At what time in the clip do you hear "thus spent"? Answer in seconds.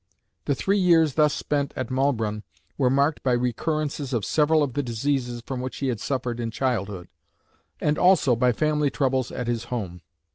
1.13-1.73